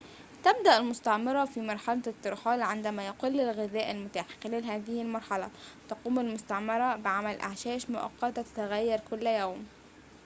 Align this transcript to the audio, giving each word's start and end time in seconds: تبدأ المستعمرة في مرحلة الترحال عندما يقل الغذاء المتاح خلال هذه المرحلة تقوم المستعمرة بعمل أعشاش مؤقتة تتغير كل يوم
تبدأ 0.43 0.77
المستعمرة 0.77 1.45
في 1.45 1.59
مرحلة 1.59 2.01
الترحال 2.07 2.61
عندما 2.61 3.05
يقل 3.07 3.39
الغذاء 3.39 3.91
المتاح 3.91 4.25
خلال 4.43 4.65
هذه 4.65 5.01
المرحلة 5.01 5.49
تقوم 5.89 6.19
المستعمرة 6.19 6.95
بعمل 6.95 7.39
أعشاش 7.39 7.89
مؤقتة 7.89 8.41
تتغير 8.41 8.99
كل 9.09 9.27
يوم 9.27 9.65